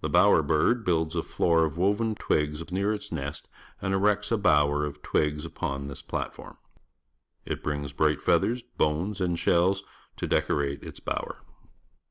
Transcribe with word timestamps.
The 0.00 0.08
bower 0.08 0.42
liird 0.42 0.82
builds 0.86 1.14
a 1.14 1.22
floor 1.22 1.66
of 1.66 1.76
woven 1.76 2.14
twigs 2.14 2.72
near 2.72 2.90
its 2.94 3.12
nest 3.12 3.50
and 3.82 3.92
erects 3.92 4.32
a 4.32 4.38
bower 4.38 4.86
of 4.86 5.02
twigs 5.02 5.44
upon 5.44 5.88
this 5.88 6.00
plat 6.00 6.32
form. 6.32 6.56
It 7.44 7.62
brings 7.62 7.92
bright 7.92 8.22
feathers, 8.22 8.62
bones, 8.78 9.20
and 9.20 9.38
shells 9.38 9.82
to 10.16 10.26
decorate 10.26 10.82
its 10.82 11.00
bower. 11.00 11.42